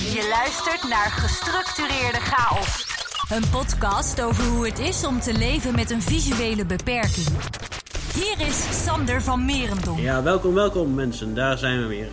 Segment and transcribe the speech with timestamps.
[0.00, 2.86] Je luistert naar Gestructureerde Chaos.
[3.30, 7.26] Een podcast over hoe het is om te leven met een visuele beperking.
[8.14, 9.98] Hier is Sander van Merendonk.
[9.98, 11.34] Ja, welkom, welkom mensen.
[11.34, 12.08] Daar zijn we weer.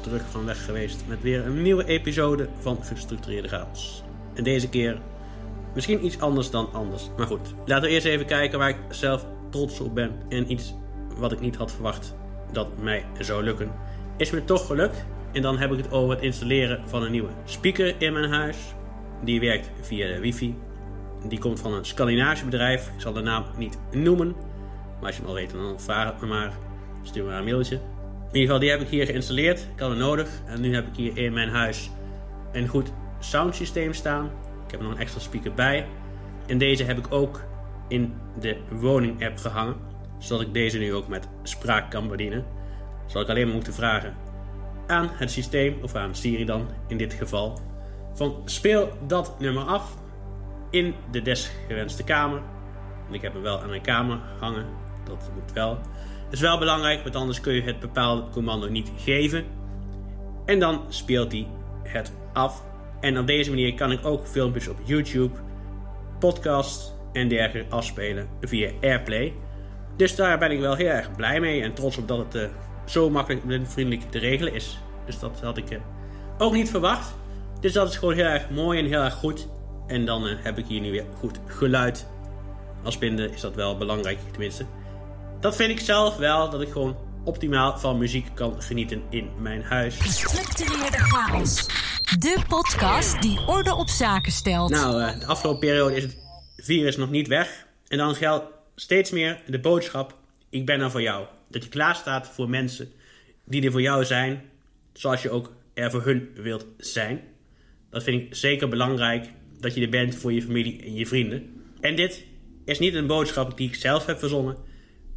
[0.00, 4.02] Terug van weg geweest met weer een nieuwe episode van Gestructureerde Chaos.
[4.34, 5.00] En deze keer
[5.74, 7.10] misschien iets anders dan anders.
[7.16, 10.12] Maar goed, laten we eerst even kijken waar ik zelf trots op ben.
[10.28, 10.74] En iets
[11.16, 12.14] wat ik niet had verwacht
[12.52, 13.72] dat mij zou lukken.
[14.16, 15.04] Is me toch gelukt.
[15.34, 18.56] En dan heb ik het over het installeren van een nieuwe speaker in mijn huis.
[19.24, 20.54] Die werkt via de wifi.
[21.28, 22.90] Die komt van een Scandinavisch bedrijf.
[22.94, 24.34] Ik zal de naam niet noemen.
[24.98, 26.52] Maar als je hem al weet, dan vraag het me maar.
[27.02, 27.74] Stuur me een mailtje.
[27.74, 29.60] In ieder geval, die heb ik hier geïnstalleerd.
[29.74, 30.28] Ik had het nodig.
[30.46, 31.90] En nu heb ik hier in mijn huis
[32.52, 34.30] een goed soundsysteem staan.
[34.64, 35.86] Ik heb nog een extra speaker bij.
[36.46, 37.42] En deze heb ik ook
[37.88, 39.76] in de woning app gehangen.
[40.18, 42.44] Zodat ik deze nu ook met spraak kan bedienen.
[43.06, 44.23] Zal ik alleen maar moeten vragen
[44.86, 47.58] aan het systeem, of aan Siri dan in dit geval,
[48.14, 49.96] van speel dat nummer af
[50.70, 52.42] in de desgewenste kamer.
[53.10, 54.66] Ik heb hem wel aan mijn kamer hangen,
[55.04, 55.78] dat moet wel.
[56.30, 59.44] Is wel belangrijk, want anders kun je het bepaalde commando niet geven.
[60.46, 61.46] En dan speelt hij
[61.82, 62.64] het af.
[63.00, 65.34] En op deze manier kan ik ook filmpjes op YouTube,
[66.18, 69.32] podcasts en dergelijke afspelen via Airplay.
[69.96, 72.48] Dus daar ben ik wel heel erg blij mee en trots op dat het uh,
[72.84, 74.78] zo makkelijk en vriendelijk te regelen is.
[75.06, 75.78] Dus dat had ik uh,
[76.38, 77.14] ook niet verwacht.
[77.60, 79.48] Dus dat is gewoon heel erg mooi en heel erg goed.
[79.86, 82.06] En dan uh, heb ik hier nu weer goed geluid.
[82.82, 84.66] Als binden is dat wel belangrijk, tenminste.
[85.40, 89.62] Dat vind ik zelf wel, dat ik gewoon optimaal van muziek kan genieten in mijn
[89.62, 89.96] huis.
[89.96, 91.66] Gestructureerde chaos.
[92.18, 94.70] De podcast die orde op zaken stelt.
[94.70, 96.16] Nou, uh, de afgelopen periode is het
[96.56, 97.66] virus nog niet weg.
[97.88, 100.16] En dan geldt steeds meer de boodschap:
[100.50, 101.26] ik ben er voor jou.
[101.48, 102.92] Dat je klaar staat voor mensen
[103.44, 104.42] die er voor jou zijn,
[104.94, 107.20] zoals je ook er voor hun wilt zijn.
[107.90, 111.62] Dat vind ik zeker belangrijk, dat je er bent voor je familie en je vrienden.
[111.80, 112.24] En dit
[112.64, 114.56] is niet een boodschap die ik zelf heb verzonnen,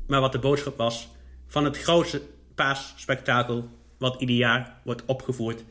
[0.07, 1.09] maar wat de boodschap was
[1.47, 2.21] van het grootste
[2.55, 5.63] paasspektakel wat ieder jaar wordt opgevoerd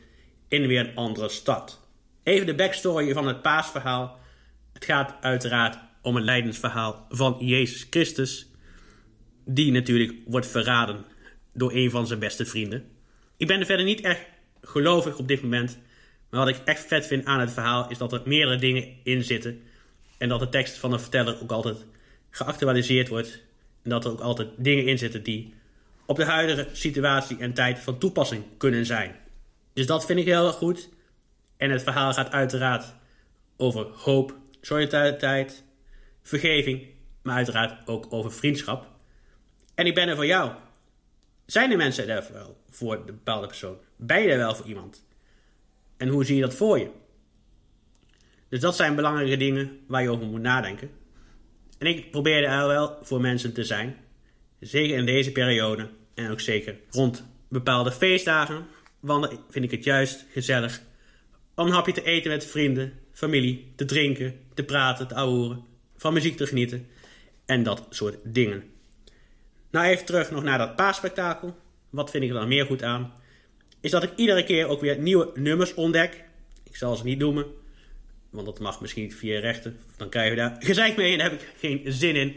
[0.47, 1.87] in weer een andere stad.
[2.23, 4.19] Even de backstory van het paasverhaal.
[4.73, 8.47] Het gaat uiteraard om het lijdensverhaal van Jezus Christus,
[9.45, 11.05] die natuurlijk wordt verraden
[11.53, 12.96] door een van zijn beste vrienden.
[13.37, 14.21] Ik ben er verder niet echt
[14.61, 15.77] gelovig op dit moment,
[16.29, 19.23] maar wat ik echt vet vind aan het verhaal is dat er meerdere dingen in
[19.23, 19.61] zitten
[20.17, 21.85] en dat de tekst van de verteller ook altijd
[22.29, 23.41] geactualiseerd wordt
[23.83, 25.53] en dat er ook altijd dingen in zitten die
[26.05, 29.15] op de huidige situatie en tijd van toepassing kunnen zijn.
[29.73, 30.89] Dus dat vind ik heel goed.
[31.57, 32.93] En het verhaal gaat uiteraard
[33.57, 35.63] over hoop, solidariteit,
[36.21, 36.87] vergeving,
[37.21, 38.87] maar uiteraard ook over vriendschap.
[39.75, 40.51] En ik ben er voor jou.
[41.45, 43.77] Zijn er mensen wel voor de bepaalde persoon?
[43.95, 45.05] Ben je wel voor iemand?
[45.97, 46.89] En hoe zie je dat voor je?
[48.49, 50.89] Dus dat zijn belangrijke dingen waar je over moet nadenken.
[51.77, 53.95] En ik probeer er wel voor mensen te zijn.
[54.59, 55.89] Zeker in deze periode.
[56.13, 58.65] En ook zeker rond bepaalde feestdagen.
[58.99, 60.81] Want dan vind ik het juist gezellig
[61.55, 65.63] om een hapje te eten met vrienden, familie, te drinken, te praten, te ouwen,
[65.95, 66.87] van muziek te genieten
[67.45, 68.63] en dat soort dingen.
[69.71, 71.57] Nou, even terug nog naar dat paasspektakel.
[71.89, 73.13] Wat vind ik er dan meer goed aan?
[73.81, 76.23] Is dat ik iedere keer ook weer nieuwe nummers ontdek.
[76.63, 77.45] Ik zal ze niet noemen,
[78.29, 79.79] want dat mag misschien niet via rechten.
[79.97, 82.35] Dan krijgen we daar gezeik mee en daar heb ik geen zin in.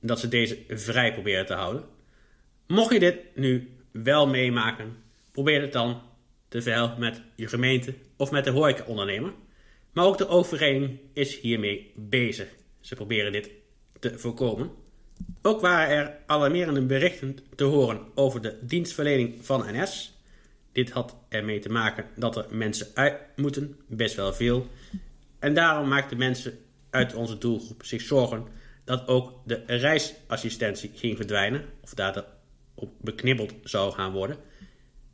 [0.00, 1.84] Dat ze deze vrij proberen te houden.
[2.66, 4.96] Mocht je dit nu wel meemaken,
[5.32, 6.02] probeer het dan
[6.48, 9.32] te verhelpen met je gemeente of met de horecaondernemer.
[9.92, 12.48] Maar ook de overheid is hiermee bezig.
[12.80, 13.50] Ze proberen dit
[14.14, 14.70] voorkomen.
[15.42, 20.18] Ook waren er alarmerende berichten te horen over de dienstverlening van NS.
[20.72, 24.66] Dit had ermee te maken dat er mensen uit moeten, best wel veel.
[25.38, 26.58] En daarom maakten mensen
[26.90, 28.46] uit onze doelgroep zich zorgen
[28.84, 32.24] dat ook de reisassistentie ging verdwijnen, of dat
[32.74, 34.36] op beknibbeld zou gaan worden.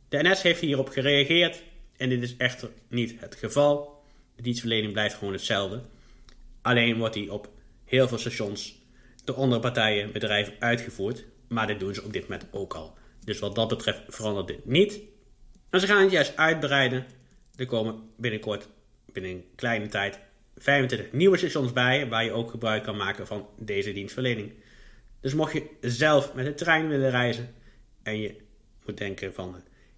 [0.09, 1.63] De NS heeft hierop gereageerd
[1.97, 4.03] en dit is echter niet het geval.
[4.35, 5.81] De dienstverlening blijft gewoon hetzelfde.
[6.61, 7.49] Alleen wordt die op
[7.85, 8.81] heel veel stations
[9.23, 11.25] door andere partijen, bedrijven uitgevoerd.
[11.47, 12.97] Maar dit doen ze op dit moment ook al.
[13.25, 14.99] Dus wat dat betreft verandert dit niet.
[15.69, 17.05] En ze gaan het juist uitbreiden.
[17.55, 18.67] Er komen binnenkort,
[19.11, 20.19] binnen een kleine tijd,
[20.57, 22.07] 25 nieuwe stations bij.
[22.07, 24.53] Waar je ook gebruik kan maken van deze dienstverlening.
[25.19, 27.53] Dus mocht je zelf met de trein willen reizen.
[28.03, 28.35] En je
[28.85, 29.55] moet denken van,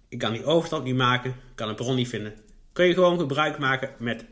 [0.08, 1.34] ik kan die overstap niet maken.
[1.54, 2.34] kan een bron niet vinden.
[2.72, 4.24] Kun je gewoon gebruik maken met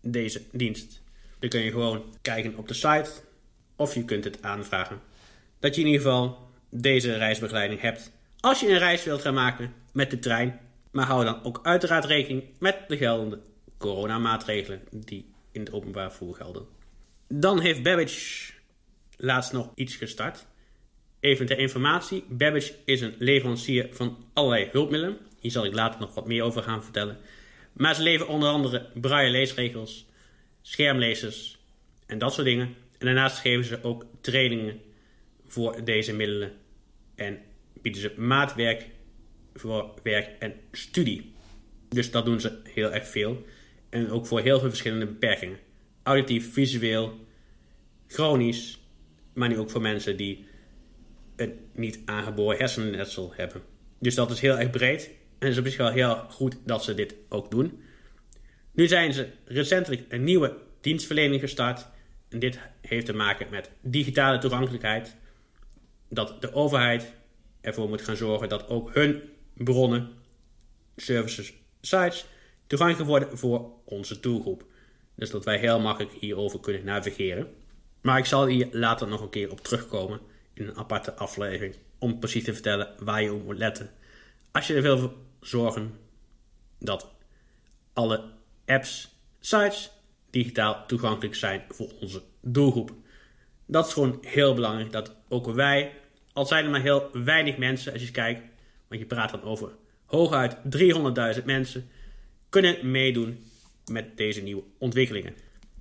[0.00, 1.02] deze dienst.
[1.38, 3.10] Dan kun je gewoon kijken op de site
[3.76, 5.00] of je kunt het aanvragen.
[5.58, 8.12] Dat je in ieder geval deze reisbegeleiding hebt.
[8.40, 10.60] Als je een reis wilt gaan maken met de trein.
[10.90, 13.40] Maar hou dan ook uiteraard rekening met de geldende
[13.78, 16.66] coronamaatregelen die in het openbaar vervoer gelden.
[17.28, 18.52] Dan heeft Babbage
[19.16, 20.46] laatst nog iets gestart.
[21.20, 25.18] Even ter informatie: Babbage is een leverancier van allerlei hulpmiddelen.
[25.40, 27.18] Hier zal ik later nog wat meer over gaan vertellen.
[27.72, 30.06] Maar ze leveren onder andere braille leesregels,
[30.62, 31.58] schermlezers
[32.06, 32.74] en dat soort dingen.
[33.02, 34.80] En daarnaast geven ze ook trainingen
[35.46, 36.52] voor deze middelen
[37.14, 37.38] en
[37.80, 38.86] bieden ze maatwerk
[39.54, 41.32] voor werk en studie.
[41.88, 43.44] Dus dat doen ze heel erg veel.
[43.90, 45.58] En ook voor heel veel verschillende beperkingen.
[46.02, 47.26] Auditief, visueel,
[48.06, 48.80] chronisch,
[49.32, 50.44] maar nu ook voor mensen die
[51.36, 53.62] een niet aangeboren hersennetsel hebben.
[53.98, 55.06] Dus dat is heel erg breed.
[55.38, 57.82] En het is op zich wel heel goed dat ze dit ook doen.
[58.72, 61.86] Nu zijn ze recentelijk een nieuwe dienstverlening gestart
[62.32, 65.16] en dit heeft te maken met digitale toegankelijkheid.
[66.08, 67.14] Dat de overheid
[67.60, 69.22] ervoor moet gaan zorgen dat ook hun
[69.54, 70.10] bronnen,
[70.96, 72.26] services, sites
[72.66, 74.64] toegankelijk worden voor onze doelgroep.
[75.14, 77.54] Dus dat wij heel makkelijk hierover kunnen navigeren.
[78.00, 80.20] Maar ik zal hier later nog een keer op terugkomen
[80.54, 83.90] in een aparte aflevering om precies te vertellen waar je op moet letten.
[84.50, 85.98] Als je er wil zorgen
[86.78, 87.08] dat
[87.92, 88.24] alle
[88.66, 89.90] apps, sites
[90.32, 92.92] digitaal toegankelijk zijn voor onze doelgroep.
[93.66, 95.92] Dat is gewoon heel belangrijk dat ook wij,
[96.32, 98.42] al zijn er maar heel weinig mensen als je kijkt,
[98.88, 99.70] want je praat dan over
[100.04, 100.56] hooguit
[101.36, 101.88] 300.000 mensen,
[102.48, 103.44] kunnen meedoen
[103.86, 105.34] met deze nieuwe ontwikkelingen.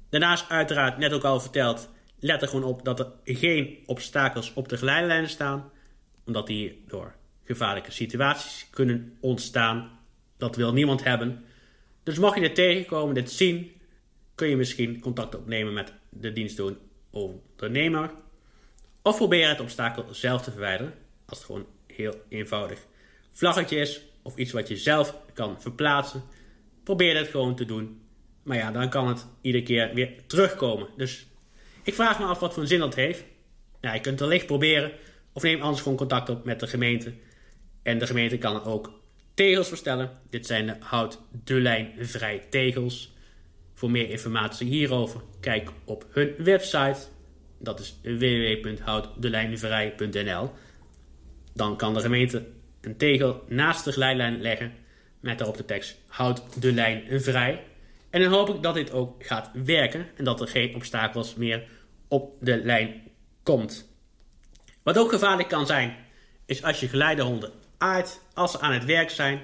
[0.10, 1.90] Daarnaast uiteraard, net ook al verteld,
[2.20, 5.72] let er gewoon op dat er geen obstakels op de geleidelijnen staan,
[6.26, 10.00] omdat die door gevaarlijke situaties kunnen ontstaan.
[10.38, 11.44] Dat wil niemand hebben.
[12.04, 13.72] Dus mocht je dit tegenkomen, dit zien,
[14.42, 16.78] kun je misschien contact opnemen met de dienstdoen
[17.10, 18.12] ondernemer.
[19.02, 20.94] Of probeer het obstakel zelf te verwijderen,
[21.26, 22.80] als het gewoon heel eenvoudig
[23.32, 26.24] vlaggetje is of iets wat je zelf kan verplaatsen.
[26.84, 28.02] Probeer het gewoon te doen.
[28.44, 30.88] Maar ja, dan kan het iedere keer weer terugkomen.
[30.98, 31.28] Dus
[31.84, 33.24] ik vraag me af wat voor zin dat heeft.
[33.82, 34.92] Ja, je kunt het wellicht proberen.
[35.34, 37.14] Of neem anders gewoon contact op met de gemeente.
[37.84, 38.92] En de gemeente kan ook
[39.34, 40.20] tegels verstellen.
[40.30, 43.12] Dit zijn de hout de lijn vrij tegels.
[43.82, 47.00] Voor meer informatie hierover kijk op hun website.
[47.60, 50.52] Dat is www.houddeleinvrij.nl.
[51.54, 52.48] Dan kan de gemeente
[52.82, 54.74] een tegel naast de geleidlijn leggen.
[55.20, 57.64] met daarop de tekst houd de lijn vrij.
[58.10, 61.64] En dan hoop ik dat dit ook gaat werken en dat er geen obstakels meer
[62.08, 63.02] op de lijn
[63.44, 63.90] komt.
[64.84, 65.96] Wat ook gevaarlijk kan zijn,
[66.46, 69.42] is als je geleidehonden aardt als ze aan het werk zijn.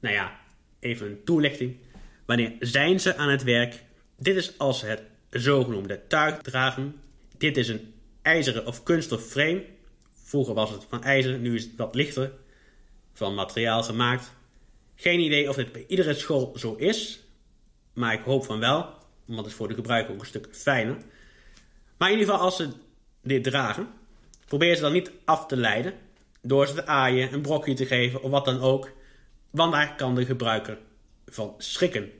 [0.00, 0.40] Nou ja,
[0.80, 1.83] even een toelichting.
[2.24, 3.82] Wanneer zijn ze aan het werk?
[4.16, 7.00] Dit is als ze het zogenoemde tuig dragen.
[7.38, 9.64] Dit is een ijzeren of kunststof frame.
[10.12, 12.32] Vroeger was het van ijzer, nu is het wat lichter.
[13.12, 14.32] Van materiaal gemaakt.
[14.94, 17.20] Geen idee of dit bij iedere school zo is.
[17.92, 18.80] Maar ik hoop van wel.
[19.24, 20.96] Want het is voor de gebruiker ook een stuk fijner.
[21.96, 22.68] Maar in ieder geval als ze
[23.22, 23.88] dit dragen.
[24.46, 25.94] Probeer ze dan niet af te leiden.
[26.42, 28.90] Door ze te aaien, een brokje te geven of wat dan ook.
[29.50, 30.78] Want daar kan de gebruiker
[31.34, 32.10] van schrikken.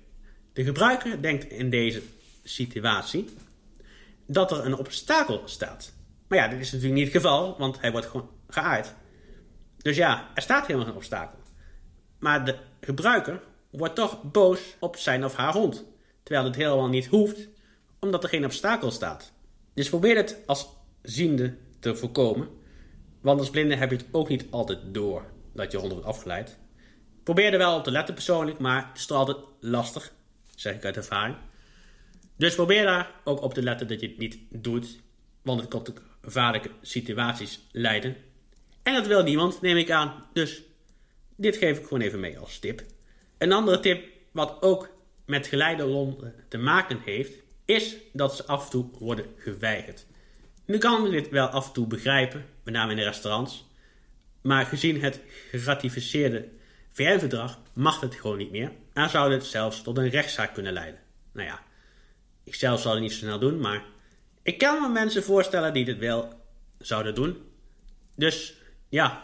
[0.53, 2.03] De gebruiker denkt in deze
[2.43, 3.29] situatie
[4.27, 5.93] dat er een obstakel staat.
[6.29, 8.95] Maar ja, dit is natuurlijk niet het geval, want hij wordt gewoon geaaid.
[9.77, 11.39] Dus ja, er staat helemaal geen obstakel.
[12.19, 15.85] Maar de gebruiker wordt toch boos op zijn of haar hond.
[16.23, 17.49] Terwijl het helemaal niet hoeft,
[18.01, 19.33] omdat er geen obstakel staat.
[19.75, 20.69] Dus probeer het als
[21.03, 22.49] ziende te voorkomen.
[23.21, 26.59] Want als blinde heb je het ook niet altijd door dat je hond wordt afgeleid.
[27.25, 30.13] Probeer er wel op te letten persoonlijk, maar het is altijd lastig,
[30.55, 31.37] zeg ik uit ervaring.
[32.37, 35.01] Dus probeer daar ook op te letten dat je het niet doet,
[35.43, 38.17] want het kan tot gevaarlijke situaties leiden.
[38.83, 40.25] En dat wil niemand, neem ik aan.
[40.33, 40.63] Dus
[41.37, 42.83] dit geef ik gewoon even mee als tip.
[43.39, 44.89] Een andere tip, wat ook
[45.27, 47.33] met geleideronden te maken heeft,
[47.65, 50.07] is dat ze af en toe worden geweigerd.
[50.65, 53.67] Nu kan dit wel af en toe begrijpen, met name in de restaurants.
[54.41, 56.49] Maar gezien het geratificeerde
[56.95, 58.73] VN-verdrag mag het gewoon niet meer.
[58.93, 61.01] En zou het zelfs tot een rechtszaak kunnen leiden.
[61.33, 61.63] Nou ja,
[62.45, 63.85] ik zelf zal het niet zo snel doen, maar
[64.43, 66.33] ik kan me mensen voorstellen die dit wel
[66.79, 67.37] zouden doen.
[68.17, 68.55] Dus
[68.89, 69.23] ja,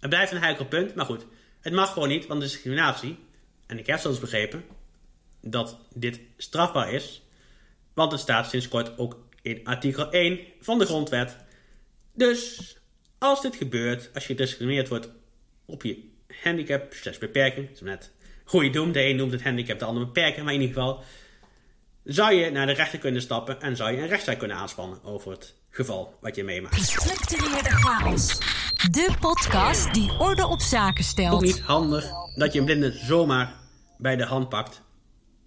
[0.00, 1.26] het blijft een heikel punt, maar goed.
[1.60, 3.18] Het mag gewoon niet, want discriminatie,
[3.66, 4.64] en ik heb zelfs begrepen
[5.40, 7.22] dat dit strafbaar is,
[7.92, 11.36] want het staat sinds kort ook in artikel 1 van de grondwet.
[12.14, 12.76] Dus
[13.18, 15.10] als dit gebeurt, als je gediscrimineerd wordt
[15.64, 16.12] op je
[16.42, 18.12] handicap slash beperking, dat is net
[18.44, 21.02] hoe je noemt, de een noemt het handicap, de ander beperking, maar in ieder geval
[22.04, 25.30] zou je naar de rechter kunnen stappen en zou je een rechtszaak kunnen aanspannen over
[25.30, 26.74] het geval wat je meemaakt.
[26.74, 28.38] Gestructureerde chaos.
[28.90, 31.34] De podcast die orde op zaken stelt.
[31.34, 33.54] Ook niet handig dat je een blinde zomaar
[33.98, 34.82] bij de hand pakt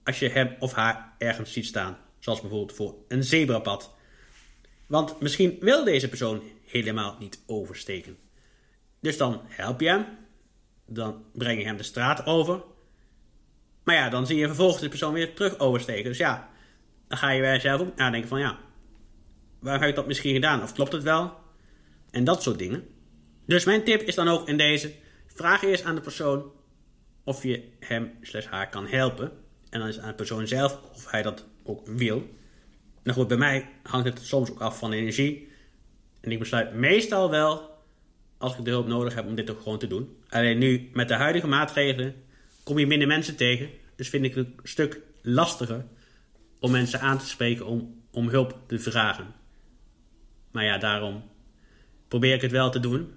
[0.03, 1.97] als je hem of haar ergens ziet staan.
[2.19, 3.93] Zoals bijvoorbeeld voor een zebrapad.
[4.87, 8.17] Want misschien wil deze persoon helemaal niet oversteken.
[8.99, 10.05] Dus dan help je hem.
[10.87, 12.63] Dan breng je hem de straat over.
[13.83, 16.03] Maar ja, dan zie je vervolgens de persoon weer terug oversteken.
[16.03, 16.49] Dus ja,
[17.07, 18.59] dan ga je bij jezelf ook nadenken van ja,
[19.59, 20.63] waarom heb ik dat misschien gedaan?
[20.63, 21.33] Of klopt het wel?
[22.11, 22.87] En dat soort dingen.
[23.45, 24.93] Dus mijn tip is dan ook in deze,
[25.27, 26.51] vraag eerst aan de persoon
[27.23, 29.31] of je hem slash haar kan helpen.
[29.69, 32.29] En dan is het aan de persoon zelf of hij dat ook wil.
[33.03, 35.51] Nou goed, bij mij hangt het soms ook af van energie.
[36.21, 37.76] En ik besluit meestal wel,
[38.37, 40.17] als ik de hulp nodig heb, om dit ook gewoon te doen.
[40.29, 42.15] Alleen nu, met de huidige maatregelen,
[42.63, 43.69] kom je minder mensen tegen.
[43.95, 45.85] Dus vind ik het een stuk lastiger
[46.59, 49.33] om mensen aan te spreken om, om hulp te vragen.
[50.51, 51.23] Maar ja, daarom
[52.07, 53.13] probeer ik het wel te doen.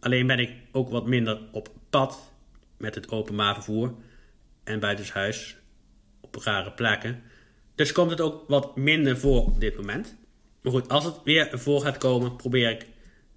[0.00, 2.32] Alleen ben ik ook wat minder op pad
[2.76, 3.94] met het openbaar vervoer
[4.64, 5.56] en buitenshuis
[6.20, 7.22] op rare plekken.
[7.74, 10.16] Dus komt het ook wat minder voor op dit moment.
[10.60, 12.86] Maar goed, als het weer voor gaat komen, probeer ik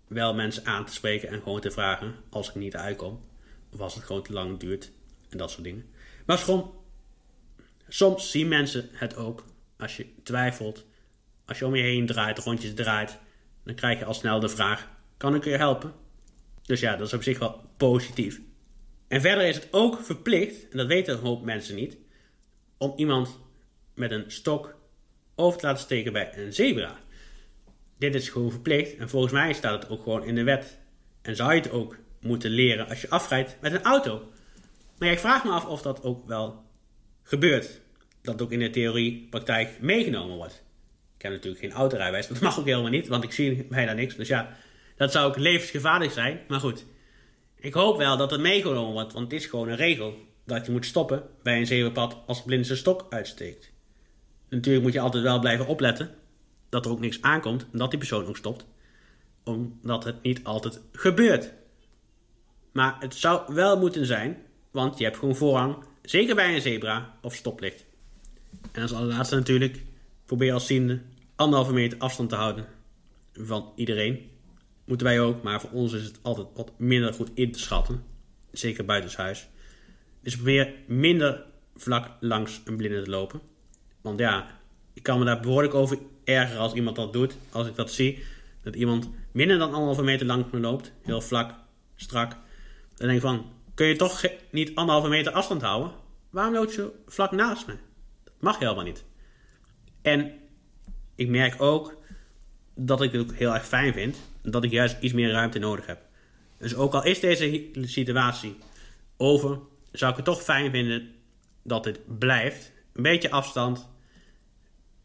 [0.07, 3.25] wel mensen aan te spreken en gewoon te vragen als ik niet uitkom.
[3.73, 4.91] Of als het gewoon te lang duurt
[5.29, 5.85] en dat soort dingen.
[6.25, 6.43] Maar
[7.87, 9.43] soms zien mensen het ook
[9.77, 10.85] als je twijfelt.
[11.45, 13.17] Als je om je heen draait, rondjes draait,
[13.63, 15.93] dan krijg je al snel de vraag: kan ik je helpen?
[16.61, 18.41] Dus ja, dat is op zich wel positief.
[19.07, 21.97] En verder is het ook verplicht, en dat weten een hoop mensen niet,
[22.77, 23.39] om iemand
[23.93, 24.75] met een stok
[25.35, 26.99] over te laten steken bij een zebra.
[27.97, 30.77] Dit is gewoon verplicht en volgens mij staat het ook gewoon in de wet.
[31.21, 34.31] En zou je het ook moeten leren als je afrijdt met een auto.
[34.97, 36.63] Maar ik vraag me af of dat ook wel
[37.23, 37.81] gebeurt.
[38.21, 40.63] Dat ook in de theorie praktijk meegenomen wordt.
[41.15, 44.15] Ik heb natuurlijk geen autorijbewijs, dat mag ook helemaal niet, want ik zie bijna niks.
[44.15, 44.57] Dus ja,
[44.95, 46.39] dat zou ook levensgevaarlijk zijn.
[46.47, 46.85] Maar goed,
[47.55, 50.15] ik hoop wel dat het meegenomen wordt, want het is gewoon een regel.
[50.45, 53.71] Dat je moet stoppen bij een zebrapad als blind zijn stok uitsteekt.
[54.49, 56.15] Natuurlijk moet je altijd wel blijven opletten
[56.69, 58.65] dat er ook niks aankomt en dat die persoon ook stopt.
[59.43, 61.53] Omdat het niet altijd gebeurt.
[62.71, 64.37] Maar het zou wel moeten zijn,
[64.71, 67.85] want je hebt gewoon voorrang, zeker bij een zebra of stoplicht.
[68.71, 69.83] En als allerlaatste natuurlijk,
[70.25, 71.01] probeer als ziende
[71.35, 72.65] anderhalve meter afstand te houden
[73.33, 74.29] van iedereen.
[74.85, 78.03] Moeten wij ook, maar voor ons is het altijd wat minder goed in te schatten.
[78.51, 79.49] Zeker buitenshuis.
[80.21, 81.45] Dus probeer minder
[81.75, 83.41] vlak langs een blinde te lopen.
[84.01, 84.59] Want ja,
[84.93, 85.97] ik kan me daar behoorlijk over
[86.27, 87.37] erger als iemand dat doet.
[87.51, 88.23] Als ik dat zie,
[88.63, 90.91] dat iemand minder dan anderhalve meter langs me loopt.
[91.01, 91.53] Heel vlak,
[91.95, 92.31] strak.
[92.95, 95.91] Dan denk ik van, kun je toch niet anderhalve meter afstand houden?
[96.29, 97.73] Waarom loopt je vlak naast me?
[98.23, 99.03] Dat mag helemaal niet.
[100.01, 100.31] En
[101.15, 101.97] ik merk ook
[102.75, 104.17] dat ik het ook heel erg fijn vind.
[104.41, 105.99] Dat ik juist iets meer ruimte nodig heb.
[106.57, 108.57] Dus ook al is deze situatie
[109.17, 109.59] over,
[109.91, 111.11] zou ik het toch fijn vinden
[111.63, 112.71] dat het blijft.
[112.93, 113.87] Een beetje afstand.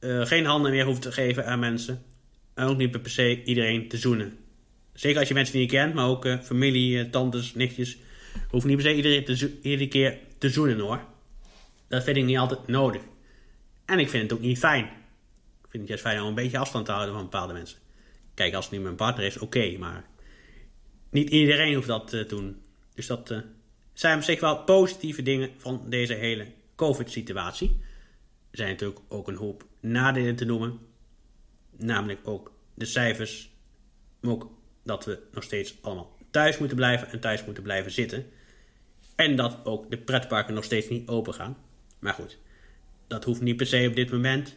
[0.04, 2.02] Uh, geen handen meer hoeft te geven aan mensen.
[2.54, 4.38] En ook niet per se iedereen te zoenen.
[4.92, 7.98] Zeker als je mensen niet kent, maar ook uh, familie, uh, tantes, nichtjes.
[8.48, 11.00] Hoeft niet per se iedereen iedere keer te zoenen hoor.
[11.88, 13.02] Dat vind ik niet altijd nodig.
[13.84, 14.84] En ik vind het ook niet fijn.
[14.84, 17.78] Ik vind het juist fijn om een beetje afstand te houden van bepaalde mensen.
[18.34, 20.04] Kijk, als het nu mijn partner is, oké, maar
[21.10, 22.62] niet iedereen hoeft dat te doen.
[22.94, 23.34] Dus dat
[23.92, 27.80] zijn op zich wel positieve dingen van deze hele COVID-situatie.
[28.50, 30.78] Er zijn natuurlijk ook een hoop nadelen te noemen.
[31.76, 33.50] Namelijk ook de cijfers.
[34.22, 34.50] Ook
[34.82, 38.26] dat we nog steeds allemaal thuis moeten blijven en thuis moeten blijven zitten.
[39.14, 41.56] En dat ook de pretparken nog steeds niet open gaan.
[41.98, 42.38] Maar goed,
[43.06, 44.56] dat hoeft niet per se op dit moment.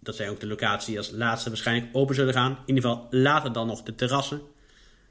[0.00, 2.50] Dat zijn ook de locaties die als laatste waarschijnlijk open zullen gaan.
[2.66, 4.40] In ieder geval later dan nog de terrassen.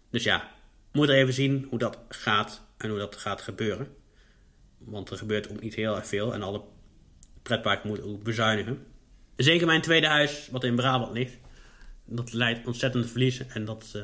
[0.09, 0.51] Dus ja,
[0.91, 3.87] we moeten even zien hoe dat gaat en hoe dat gaat gebeuren.
[4.77, 6.61] Want er gebeurt ook niet heel erg veel en alle
[7.41, 8.85] pretparken moeten ook bezuinigen.
[9.35, 11.37] Zeker mijn tweede huis, wat in Brabant ligt.
[12.05, 14.03] Dat leidt ontzettend verliezen en dat uh,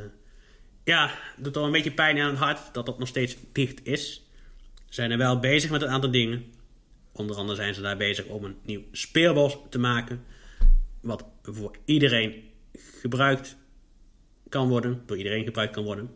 [0.83, 4.27] ja, doet al een beetje pijn aan het hart dat dat nog steeds dicht is.
[4.75, 6.45] Ze zijn er wel bezig met een aantal dingen.
[7.12, 10.24] Onder andere zijn ze daar bezig om een nieuw speelbos te maken.
[11.01, 12.43] Wat voor iedereen
[13.01, 13.57] gebruikt
[14.50, 16.09] kan worden, door iedereen gebruikt kan worden.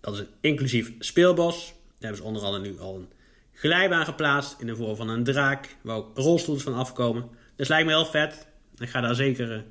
[0.00, 1.66] Dat is een inclusief speelbos.
[1.66, 3.08] Daar hebben ze onder andere nu al een
[3.52, 7.28] glijbaan geplaatst in de vorm van een draak, waar ook rolstoels van afkomen.
[7.62, 8.48] Dus lijkt me heel vet.
[8.78, 9.62] Ik ga daar zeker uh,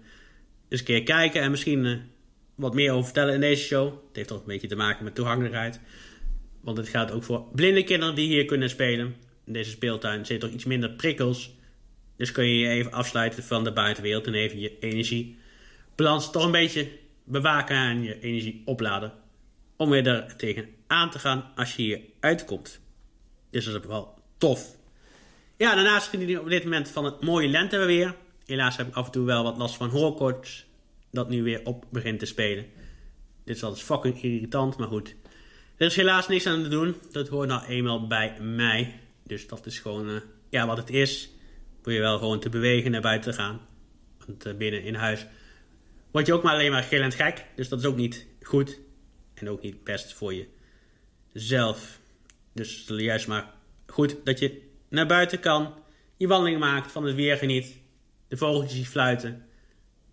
[0.70, 1.98] eens een keer kijken en misschien uh,
[2.56, 3.86] wat meer over vertellen in deze show.
[3.86, 5.80] Het heeft toch een beetje te maken met toegankelijkheid.
[6.62, 9.16] Want het gaat ook voor blinde kinderen die hier kunnen spelen.
[9.46, 11.56] In deze speeltuin zit toch iets minder prikkels.
[12.16, 16.52] Dus kun je je even afsluiten van de buitenwereld en even je energiebalans toch een
[16.52, 16.88] beetje
[17.24, 19.14] bewaken en je energie opladen
[19.76, 22.80] om weer er tegen aan te gaan als je hier uitkomt.
[23.50, 24.80] Dus dat is wel tof.
[25.62, 28.16] Ja, daarnaast geniet ik op dit moment van het mooie lenteweer.
[28.46, 30.66] Helaas heb ik af en toe wel wat last van hoorkoorts.
[31.12, 32.66] Dat nu weer op begint te spelen.
[33.44, 35.16] Dit is altijd fucking irritant, maar goed.
[35.78, 36.96] Er is helaas niks aan te doen.
[37.12, 39.00] Dat hoort nou eenmaal bij mij.
[39.24, 41.30] Dus dat is gewoon uh, ja, wat het is.
[41.84, 43.62] Wil je wel gewoon te bewegen, naar buiten te gaan.
[44.26, 45.26] Want uh, binnen in huis
[46.12, 47.46] word je ook maar alleen maar gillend gek.
[47.56, 48.80] Dus dat is ook niet goed.
[49.34, 50.34] En ook niet best voor
[51.34, 52.00] jezelf.
[52.54, 53.54] Dus juist maar
[53.86, 55.74] goed dat je naar buiten kan.
[56.18, 57.78] Je wandeling maakt, van het weer geniet.
[58.28, 59.46] De vogeltjes fluiten.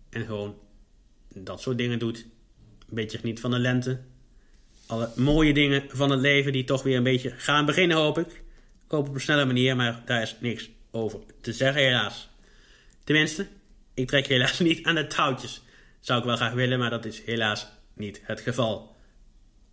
[0.09, 0.57] En gewoon
[1.33, 2.25] dat soort dingen doet.
[2.79, 4.01] Een beetje geniet van de lente.
[4.87, 8.27] Alle mooie dingen van het leven die toch weer een beetje gaan beginnen hoop ik.
[8.85, 12.29] Ik hoop op een snelle manier, maar daar is niks over te zeggen helaas.
[13.03, 13.47] Tenminste,
[13.93, 15.61] ik trek helaas niet aan de touwtjes.
[15.99, 18.95] Zou ik wel graag willen, maar dat is helaas niet het geval.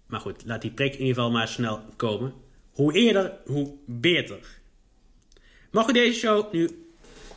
[0.07, 2.35] Maar goed, laat die prik in ieder geval maar snel komen.
[2.71, 4.39] Hoe eerder, hoe beter.
[5.77, 6.87] Mag u deze show nu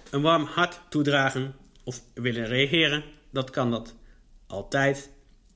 [0.09, 3.03] een warm hart toedragen of willen reageren?
[3.29, 3.95] Dat kan dat
[4.47, 5.09] altijd.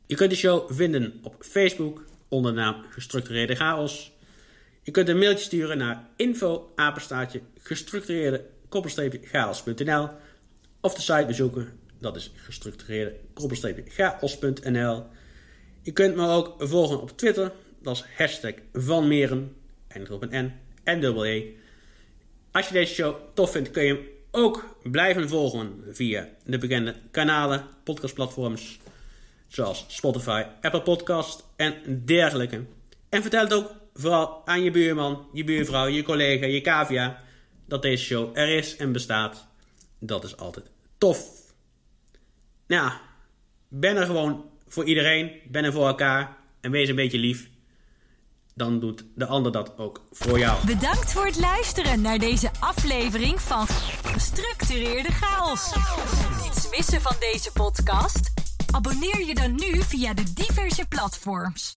[0.05, 4.11] Je kunt de show vinden op Facebook onder de naam Gestructureerde Chaos.
[4.81, 8.45] Je kunt een mailtje sturen naar info apenstaartje gestructureerde
[10.81, 11.79] of de site bezoeken.
[11.99, 13.15] Dat is gestructureerde.
[15.81, 17.51] Je kunt me ook volgen op Twitter.
[17.81, 19.55] Dat is hashtag Van Meren.
[19.87, 21.61] En op een N en E.
[22.53, 26.95] Als je deze show tof vindt, kun je hem ook blijven volgen via de bekende
[27.11, 28.79] kanalen, podcastplatforms.
[29.47, 32.63] Zoals Spotify, Apple Podcast en dergelijke.
[33.09, 37.23] En vertel het ook vooral aan je buurman, je buurvrouw, je collega, je cavia
[37.65, 39.47] dat deze show er is en bestaat.
[39.99, 40.65] Dat is altijd
[40.97, 41.27] tof.
[42.67, 42.91] Nou,
[43.67, 47.49] ben er gewoon voor iedereen, ben er voor elkaar en wees een beetje lief.
[48.55, 50.65] Dan doet de ander dat ook voor jou.
[50.65, 53.67] Bedankt voor het luisteren naar deze aflevering van
[54.03, 55.73] Gestructureerde Chaos.
[56.43, 58.31] Niets missen van deze podcast?
[58.71, 61.71] Abonneer je dan nu via de diverse platforms.